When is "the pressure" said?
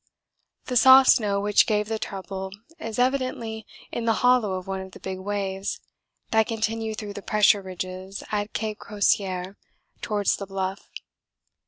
7.13-7.61